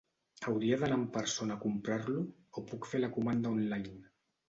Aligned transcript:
Hauria 0.51 0.79
d'anar 0.83 0.97
en 1.01 1.03
persona 1.19 1.59
a 1.59 1.63
comprar-lo, 1.67 2.25
o 2.63 2.67
puc 2.73 2.91
fer 2.95 3.07
la 3.07 3.15
comanda 3.19 3.57
online? 3.61 3.99